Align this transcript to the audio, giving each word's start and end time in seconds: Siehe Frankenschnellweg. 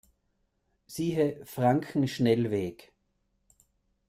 Siehe 0.87 1.45
Frankenschnellweg. 1.45 2.91